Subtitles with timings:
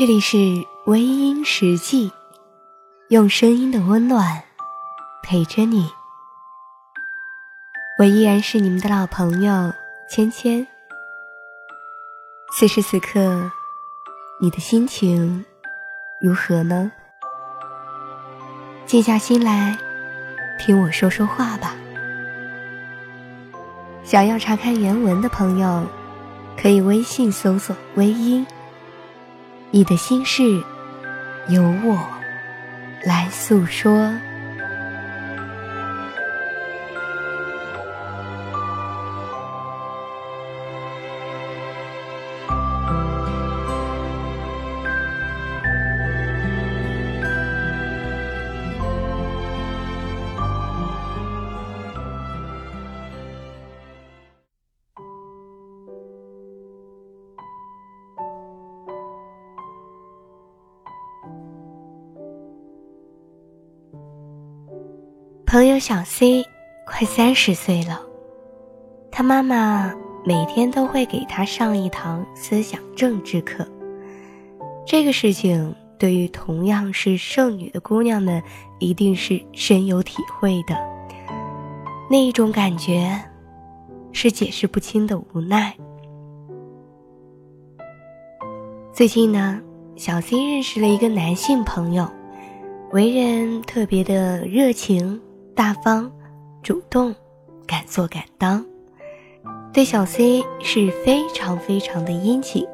[0.00, 0.38] 这里是
[0.86, 2.10] 微音时记，
[3.10, 4.42] 用声音的温暖
[5.22, 5.92] 陪着你。
[7.98, 9.70] 我依然是你们的老朋友
[10.08, 10.66] 芊芊。
[12.56, 13.52] 此时此刻，
[14.40, 15.44] 你的心情
[16.18, 16.90] 如何呢？
[18.86, 19.76] 静下心来，
[20.58, 21.76] 听我说说话吧。
[24.02, 25.84] 想要查看原文的朋友，
[26.56, 28.46] 可以微信搜索“微音”。
[29.72, 30.42] 你的心事，
[31.48, 31.96] 由我
[33.04, 34.12] 来诉说。
[65.50, 66.46] 朋友小 C
[66.86, 68.00] 快三十岁了，
[69.10, 69.92] 他妈妈
[70.24, 73.66] 每天都会给他上一堂思想政治课。
[74.86, 78.40] 这个事情对于同样是剩女的姑娘们，
[78.78, 80.76] 一定是深有体会的。
[82.08, 83.20] 那一种感觉，
[84.12, 85.74] 是解释不清的无奈。
[88.92, 89.60] 最近呢，
[89.96, 92.08] 小 C 认识了一个男性朋友，
[92.92, 95.20] 为人特别的热情。
[95.54, 96.10] 大方、
[96.62, 97.14] 主动、
[97.66, 98.64] 敢做敢当，
[99.72, 102.66] 对小 C 是非常非常的殷勤，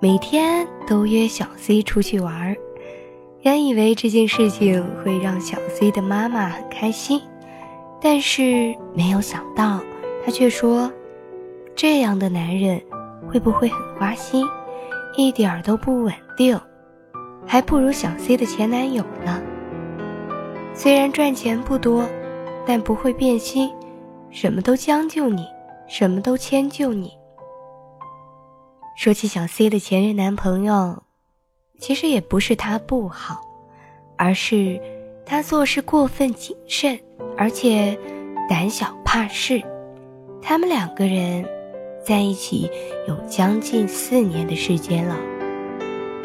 [0.00, 2.56] 每天都约小 C 出去玩儿。
[3.42, 7.20] 原以为这件事情会让小 C 的妈妈很开心，
[8.00, 9.80] 但是没有想到，
[10.24, 10.90] 他却说
[11.76, 12.80] ：“这样的男人
[13.28, 14.46] 会不会很花心，
[15.16, 16.58] 一点儿都不稳定，
[17.46, 19.40] 还不如小 C 的前男友呢？”
[20.76, 22.04] 虽然赚钱不多，
[22.66, 23.72] 但不会变心，
[24.28, 25.46] 什么都将就你，
[25.86, 27.12] 什么都迁就你。
[28.96, 31.02] 说起小 C 的前任男朋友，
[31.78, 33.40] 其实也不是他不好，
[34.16, 34.80] 而是
[35.24, 36.98] 他做事过分谨慎，
[37.36, 37.96] 而且
[38.48, 39.62] 胆小怕事。
[40.42, 41.44] 他们两个人
[42.04, 42.68] 在一起
[43.08, 45.16] 有将近四年的时间了，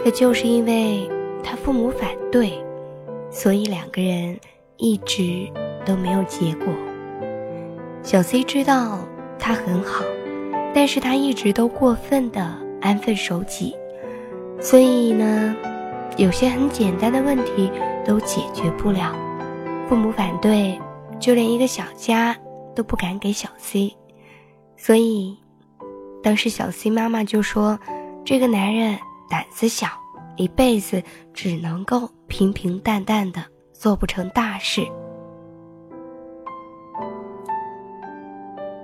[0.04, 1.08] 可就是因为
[1.44, 2.52] 他父母反对。
[3.32, 4.40] 所以两个人
[4.78, 5.48] 一直
[5.86, 6.68] 都没有结果。
[8.02, 9.00] 小 C 知道
[9.38, 10.04] 他很好，
[10.74, 13.76] 但是他一直都过分的安分守己，
[14.60, 15.56] 所以呢，
[16.18, 17.72] 有些很简单的问题
[18.06, 19.16] 都解决不了。
[19.88, 20.80] 父母反对，
[21.20, 22.36] 就连一个小家
[22.76, 23.96] 都不敢给小 C，
[24.78, 25.38] 所以
[26.24, 27.80] 当时小 C 妈妈就说
[28.26, 28.98] ：“这个男人
[29.30, 29.88] 胆子小。”
[30.38, 31.04] 一辈子
[31.34, 34.86] 只能够平平淡淡的，做不成大事。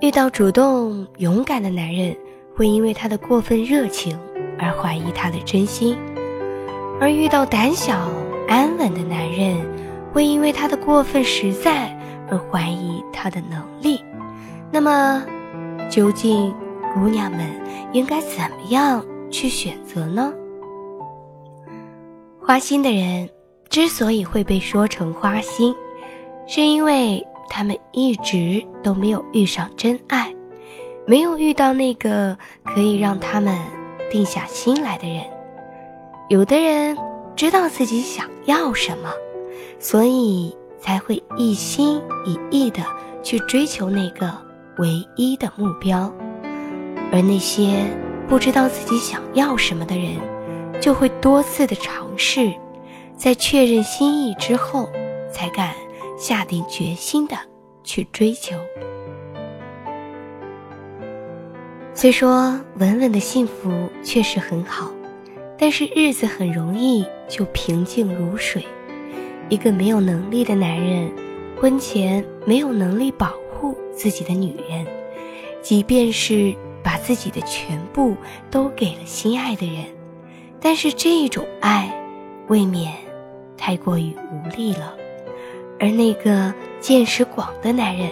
[0.02, 2.14] 遇到主动勇敢的男人，
[2.54, 4.18] 会因为他的过分热情
[4.58, 5.96] 而怀疑他的真心；
[7.00, 8.10] 而遇到胆小
[8.46, 9.56] 安稳的男人，
[10.12, 11.96] 会因为他的过分实在
[12.28, 14.04] 而怀疑他的能力。
[14.70, 15.24] 那么，
[15.88, 16.52] 究竟
[16.92, 17.48] 姑娘们
[17.92, 20.32] 应该怎么样去选择呢？
[22.38, 23.28] 花心的人
[23.76, 25.74] 之所以会被说成花心，
[26.46, 30.34] 是因为他们一直都没有遇上真爱，
[31.06, 33.54] 没有遇到那个可以让他们
[34.10, 35.22] 定下心来的人。
[36.30, 36.96] 有的人
[37.36, 39.10] 知道自己想要什么，
[39.78, 42.82] 所以才会一心一意的
[43.22, 44.32] 去追求那个
[44.78, 46.10] 唯一的目标，
[47.12, 47.84] 而那些
[48.26, 50.16] 不知道自己想要什么的人。
[50.80, 52.50] 就会多次的尝试，
[53.16, 54.88] 在确认心意之后，
[55.32, 55.74] 才敢
[56.18, 57.36] 下定决心的
[57.82, 58.54] 去追求。
[61.94, 64.90] 虽说稳稳的幸福确实很好，
[65.58, 68.62] 但是日子很容易就平静如水。
[69.48, 71.10] 一个没有能力的男人，
[71.58, 74.86] 婚前没有能力保护自己的女人，
[75.62, 78.14] 即便是把自己的全部
[78.50, 79.86] 都给了心爱的人。
[80.60, 81.90] 但是这种爱，
[82.48, 82.92] 未免
[83.56, 84.94] 太过于无力了。
[85.78, 88.10] 而那个见识广的男人，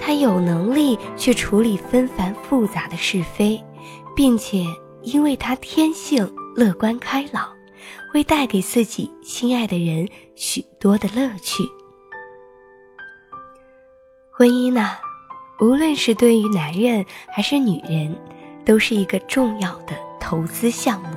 [0.00, 3.62] 他有能力去处理纷繁复杂的是非，
[4.14, 4.64] 并且
[5.02, 7.48] 因为他天性乐观开朗，
[8.12, 11.62] 会带给自己心爱的人许多的乐趣。
[14.30, 14.90] 婚姻呢，
[15.60, 18.14] 无论是对于男人还是女人，
[18.64, 21.08] 都是一个重要的投资项目。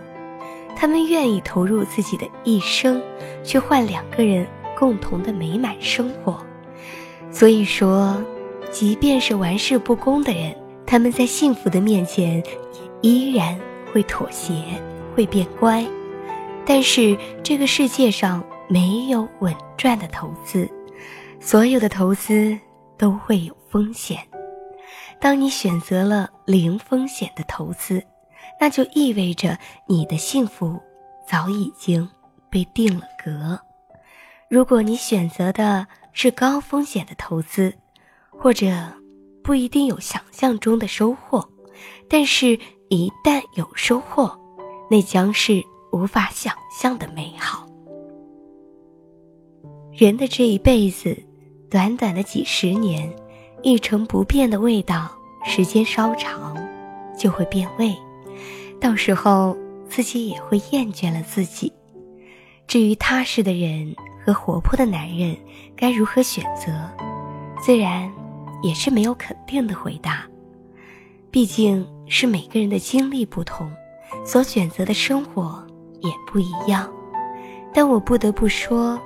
[0.76, 3.02] 他们愿意投入自己的一生，
[3.44, 4.48] 去换两个人
[4.78, 6.44] 共同的美满生活。
[7.32, 8.22] 所以说，
[8.72, 12.44] 即便是玩世不恭的人，他们在幸福的面前
[13.02, 13.58] 也依然
[13.94, 14.54] 会妥协，
[15.16, 15.86] 会变乖。
[16.66, 20.70] 但是这个世界上没有稳赚的投资，
[21.40, 22.58] 所有的投资
[22.98, 24.20] 都会有风险。
[25.20, 28.04] 当你选择了零风险的投资，
[28.60, 29.58] 那就意味着
[29.88, 30.80] 你的幸福
[31.28, 32.08] 早已经
[32.50, 33.60] 被定了格。
[34.50, 37.74] 如果你选择的是高风险的投资，
[38.30, 38.68] 或者
[39.44, 41.48] 不一定有想象中的收获，
[42.10, 42.60] 但是
[42.90, 44.38] 一旦有收获，
[44.90, 47.68] 那将是无法想象的美好。
[49.94, 51.18] 人的这一辈子，
[51.70, 53.14] 短短的几十年，
[53.62, 55.10] 一成不变的味道，
[55.46, 56.56] 时间稍长，
[57.18, 57.96] 就会变味，
[58.82, 59.56] 到时候
[59.88, 61.72] 自己也会厌倦了自己。
[62.68, 63.96] 至于踏实的人
[64.26, 65.38] 和活泼的男人
[65.76, 66.90] 该如何选择，
[67.62, 68.12] 自然
[68.64, 70.26] 也是没有肯定的回答，
[71.30, 73.72] 毕竟是每个人的经历不同，
[74.26, 75.64] 所选择的生活
[76.00, 76.92] 也不一样。
[77.74, 79.00] 但我不得不说，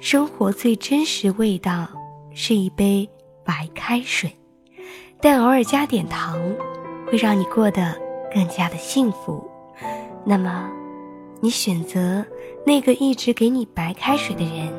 [0.00, 1.86] 生活最真实味道
[2.34, 3.08] 是一杯
[3.44, 4.34] 白开水，
[5.20, 6.36] 但偶尔加点糖，
[7.06, 7.94] 会让你过得
[8.32, 9.48] 更加的幸福。
[10.24, 10.70] 那么。
[11.42, 12.22] 你选择
[12.66, 14.70] 那个一直给你白开水的人，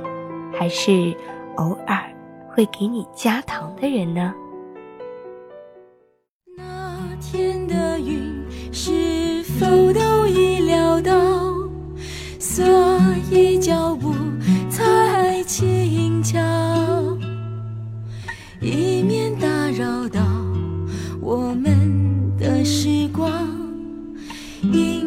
[0.54, 1.12] 还是
[1.56, 2.04] 偶尔
[2.52, 4.32] 会给你加糖的人呢？
[6.56, 11.12] 那天的云是否都已料到，
[12.38, 12.64] 所
[13.32, 14.14] 以脚步
[14.70, 16.40] 才轻巧，
[24.74, 25.01] 因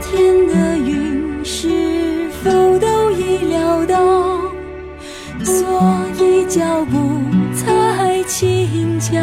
[0.00, 4.40] 天的云是否都已料到
[5.44, 7.20] 所以脚步
[7.54, 9.14] 才轻巧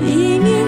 [0.00, 0.67] 一面